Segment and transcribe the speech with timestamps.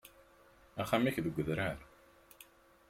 [0.81, 1.77] Axxam-ik deg udrar.